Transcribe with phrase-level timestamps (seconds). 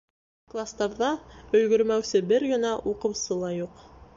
[0.53, 1.09] Кластарҙа
[1.59, 3.89] өлгөрмәүсе бер генә уҡыусы ла юҡ.